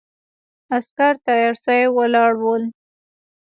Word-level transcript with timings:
عسکر 0.77 1.13
تیارسي 1.25 1.81
ولاړ 1.95 2.31
ول. 2.43 2.63